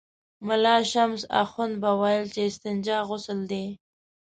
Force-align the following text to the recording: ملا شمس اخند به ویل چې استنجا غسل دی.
ملا 0.47 0.75
شمس 0.91 1.21
اخند 1.43 1.73
به 1.81 1.91
ویل 2.01 2.25
چې 2.33 2.39
استنجا 2.49 2.97
غسل 3.09 3.39
دی. 3.51 3.65